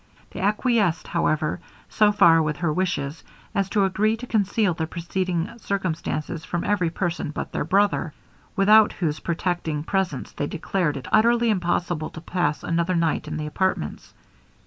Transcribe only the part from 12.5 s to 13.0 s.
another